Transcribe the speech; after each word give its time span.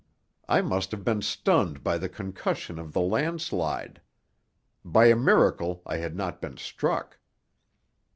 I 0.49 0.63
must 0.63 0.89
have 0.93 1.03
been 1.05 1.21
stunned 1.21 1.83
by 1.83 1.99
the 1.99 2.09
concussion 2.09 2.79
of 2.79 2.91
the 2.91 3.01
landslide. 3.01 4.01
By 4.83 5.05
a 5.09 5.15
miracle 5.15 5.83
I 5.85 5.97
had 5.97 6.15
not 6.15 6.41
been 6.41 6.57
struck. 6.57 7.19